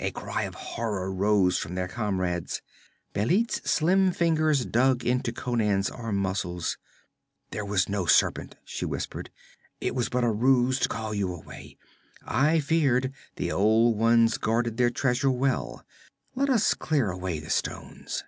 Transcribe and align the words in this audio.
A 0.00 0.10
cry 0.10 0.42
of 0.42 0.56
horror 0.56 1.08
rose 1.12 1.56
from 1.56 1.76
their 1.76 1.86
comrades. 1.86 2.62
Bêlit's 3.14 3.70
slim 3.70 4.10
fingers 4.10 4.64
dug 4.66 5.04
into 5.04 5.30
Conan's 5.32 5.88
arm 5.88 6.16
muscles. 6.16 6.76
'There 7.52 7.64
was 7.64 7.88
no 7.88 8.04
serpent,' 8.04 8.56
she 8.64 8.84
whispered. 8.84 9.30
'It 9.80 9.94
was 9.94 10.08
but 10.08 10.24
a 10.24 10.32
ruse 10.32 10.80
to 10.80 10.88
call 10.88 11.14
you 11.14 11.32
away. 11.32 11.78
I 12.24 12.58
feared; 12.58 13.12
the 13.36 13.52
old 13.52 13.96
ones 13.96 14.36
guarded 14.36 14.78
their 14.78 14.90
treasure 14.90 15.30
well. 15.30 15.86
Let 16.34 16.50
us 16.50 16.74
clear 16.74 17.12
away 17.12 17.38
the 17.38 17.48
stones.' 17.50 18.24